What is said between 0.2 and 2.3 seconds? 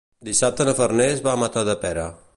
Dissabte na Farners va a Matadepera.